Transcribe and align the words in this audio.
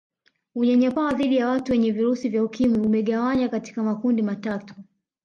Unyanyapaa 0.55 1.13
dhidi 1.13 1.35
ya 1.35 1.47
watu 1.47 1.71
wenye 1.71 1.91
virusi 1.91 2.29
vya 2.29 2.43
Ukimwi 2.43 2.79
umegawanywa 2.85 3.49
katika 3.49 3.83
makundi 3.83 4.21
matatu 4.21 4.75